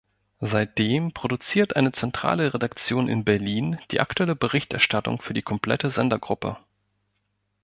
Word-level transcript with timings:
Seitdem 0.39 1.11
produziert 1.13 1.75
eine 1.75 1.91
zentrale 1.91 2.55
Redaktion 2.55 3.07
in 3.07 3.23
Berlin 3.23 3.77
die 3.91 3.99
aktuelle 3.99 4.35
Berichterstattung 4.35 5.21
für 5.21 5.35
die 5.35 5.43
komplette 5.43 5.91
Sendergruppe. 5.91 6.57